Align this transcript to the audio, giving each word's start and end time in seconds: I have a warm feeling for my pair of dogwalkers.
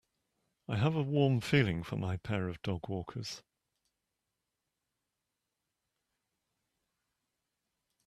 I 0.67 0.77
have 0.77 0.95
a 0.95 1.03
warm 1.03 1.41
feeling 1.41 1.83
for 1.83 1.95
my 1.95 2.17
pair 2.17 2.49
of 2.49 2.59
dogwalkers. 2.63 3.43